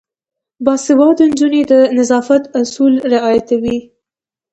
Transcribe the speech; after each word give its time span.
باسواده 0.65 1.23
نجونې 1.31 1.61
د 1.71 1.73
نظافت 1.97 2.43
اصول 2.59 2.93
مراعاتوي. 3.01 3.77